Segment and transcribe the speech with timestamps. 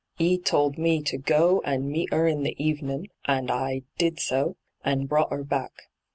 [0.17, 4.55] 'E told me to go and meet 'er in the evenin', and I did so,
[4.83, 5.73] and brought 'er back.